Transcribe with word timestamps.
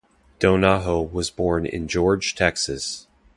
Donaho 0.39 1.07
was 1.11 1.29
born 1.29 1.67
in 1.67 1.87
George, 1.87 2.33
Texas. 2.33 3.05